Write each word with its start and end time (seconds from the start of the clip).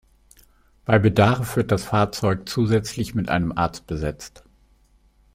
Bei 0.83 0.97
Bedarf 0.97 1.57
wird 1.57 1.71
das 1.71 1.83
Fahrzeug 1.83 2.49
zusätzlich 2.49 3.13
mit 3.13 3.29
einem 3.29 3.51
Arzt 3.55 3.85
besetzt. 3.85 4.43